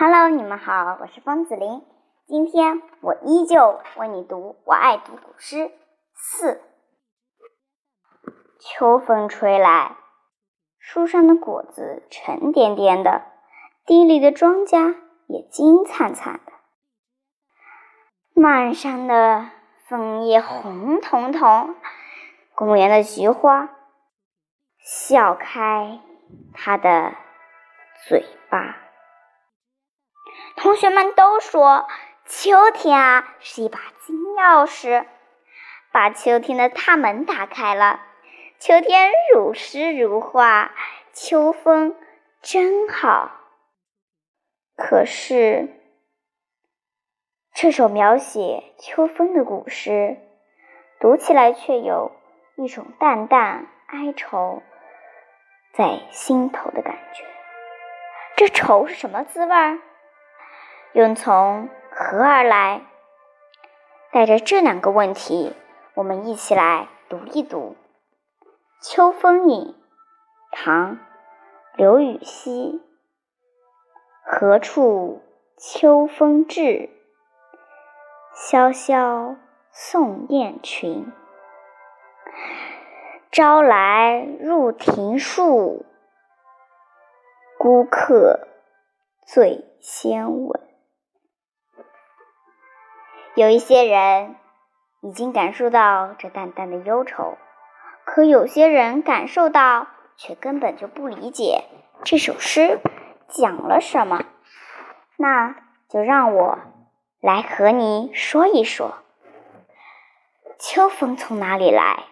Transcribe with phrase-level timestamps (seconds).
[0.00, 1.84] Hello，你们好，我是方子琳。
[2.28, 5.56] 今天我依旧为你读《我爱读古诗》
[6.14, 6.62] 四。
[8.60, 9.96] 秋风吹来，
[10.78, 13.24] 树上的果子沉甸甸的，
[13.86, 14.94] 地里的庄稼
[15.26, 16.52] 也金灿灿的。
[18.40, 19.50] 满山的
[19.88, 21.74] 枫叶红彤彤，
[22.54, 23.68] 公园的菊花
[24.78, 25.98] 笑开
[26.54, 27.14] 它的
[28.06, 28.76] 嘴巴。
[30.58, 31.86] 同学们都说，
[32.26, 35.06] 秋天啊是一把金钥匙，
[35.92, 38.00] 把秋天的大门打开了。
[38.58, 40.72] 秋天如诗如画，
[41.12, 41.94] 秋风
[42.42, 43.30] 真好。
[44.76, 45.68] 可是，
[47.54, 50.16] 这首描写秋风的古诗，
[50.98, 52.10] 读起来却有
[52.56, 54.62] 一种淡淡哀愁
[55.72, 57.24] 在心头的感觉。
[58.36, 59.78] 这愁是什么滋味儿？
[60.92, 62.82] 又从何而来？
[64.10, 65.54] 带着这两个问题，
[65.94, 67.76] 我们一起来读一读
[68.80, 69.66] 《秋风引》。
[70.50, 70.96] 唐·
[71.76, 72.82] 刘禹锡。
[74.24, 75.22] 何处
[75.56, 76.90] 秋风至？
[78.34, 79.36] 萧萧
[79.70, 81.12] 送雁群。
[83.30, 85.84] 朝来入庭树，
[87.58, 88.48] 孤客
[89.26, 90.67] 最先闻。
[93.38, 94.34] 有一些人
[95.00, 97.38] 已经感受到这淡淡的忧愁，
[98.04, 99.86] 可有些人感受到
[100.16, 101.62] 却根本就不理解
[102.02, 102.80] 这首诗
[103.28, 104.24] 讲了什么。
[105.16, 105.54] 那
[105.88, 106.58] 就让我
[107.20, 109.04] 来和你说一说，
[110.58, 112.06] 秋风从哪里来？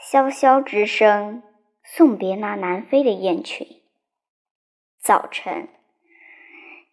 [0.00, 1.42] 萧萧之声，
[1.84, 3.66] 送别那南飞的雁群。
[5.02, 5.68] 早晨。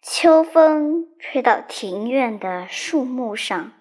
[0.02, 3.72] 秋风吹到庭院的树木上，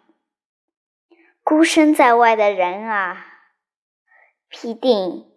[1.44, 3.26] 孤身在外的人啊，
[4.50, 5.32] 必定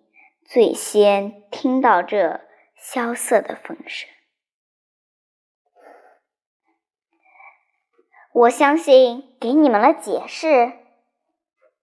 [0.47, 2.41] 最先听到这
[2.75, 4.09] 萧瑟的风声。
[8.33, 10.73] 我相信，给你们了解释，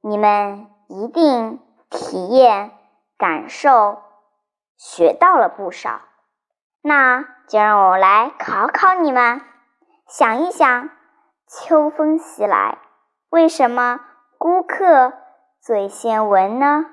[0.02, 1.60] 你们一定
[1.92, 2.72] 体验、
[3.18, 4.02] 感受、
[4.78, 6.02] 学到了不少。
[6.82, 7.35] 那。
[7.48, 9.42] 就让我来考考你们，
[10.08, 10.90] 想一想，
[11.48, 12.80] 秋风袭来，
[13.30, 14.00] 为什么
[14.38, 15.14] 孤客
[15.62, 16.86] 最先闻呢？